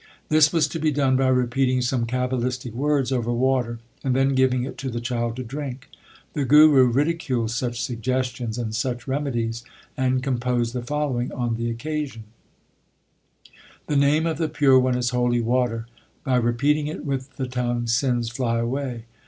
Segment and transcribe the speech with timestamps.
[0.29, 4.63] This was to be done by repeating some cabalistic words over water and then giving
[4.63, 5.91] it to the child to drink.
[6.33, 6.73] The Guru 1 Asa.
[6.73, 9.63] LIFE OF GURU ARJAN 39 ridiculed such suggestions and such remedies,
[9.95, 12.23] and composed the following on the occasion:
[13.85, 15.85] The name of the Pure One is holy water;
[16.23, 19.05] By repeating it with the tongue sins fly away.